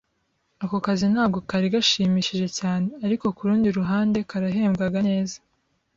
Ako 0.63 0.77
kazi 0.85 1.05
ntabwo 1.13 1.37
kari 1.49 1.67
gashimishije 1.75 2.47
cyane, 2.59 2.87
ariko 3.05 3.25
kurundi 3.37 3.67
ruhande 3.77 4.17
karahembwaga 4.29 4.99
neza. 5.09 5.37